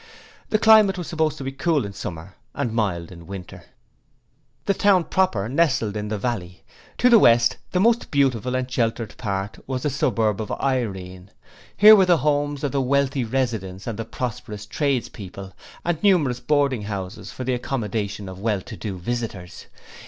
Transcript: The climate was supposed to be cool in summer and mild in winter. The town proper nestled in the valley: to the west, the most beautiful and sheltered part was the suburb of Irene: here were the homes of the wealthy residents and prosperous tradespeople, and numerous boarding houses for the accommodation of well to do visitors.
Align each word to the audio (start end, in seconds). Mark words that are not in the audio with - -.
The 0.49 0.57
climate 0.57 0.97
was 0.97 1.05
supposed 1.07 1.37
to 1.37 1.43
be 1.43 1.51
cool 1.51 1.85
in 1.85 1.93
summer 1.93 2.33
and 2.55 2.73
mild 2.73 3.11
in 3.11 3.27
winter. 3.27 3.65
The 4.65 4.73
town 4.73 5.03
proper 5.03 5.47
nestled 5.47 5.95
in 5.95 6.07
the 6.07 6.17
valley: 6.17 6.63
to 6.97 7.07
the 7.07 7.19
west, 7.19 7.57
the 7.69 7.79
most 7.79 8.09
beautiful 8.09 8.55
and 8.55 8.71
sheltered 8.71 9.15
part 9.17 9.59
was 9.67 9.83
the 9.83 9.91
suburb 9.91 10.41
of 10.41 10.49
Irene: 10.53 11.29
here 11.77 11.95
were 11.95 12.07
the 12.07 12.17
homes 12.17 12.63
of 12.63 12.71
the 12.71 12.81
wealthy 12.81 13.23
residents 13.23 13.85
and 13.85 14.09
prosperous 14.11 14.65
tradespeople, 14.65 15.53
and 15.85 16.01
numerous 16.01 16.39
boarding 16.39 16.81
houses 16.81 17.31
for 17.31 17.43
the 17.43 17.53
accommodation 17.53 18.27
of 18.27 18.39
well 18.39 18.61
to 18.61 18.75
do 18.75 18.97
visitors. 18.97 19.67